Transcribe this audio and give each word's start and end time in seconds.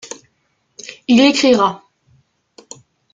Il 1.07 1.19
écrira. 1.19 1.83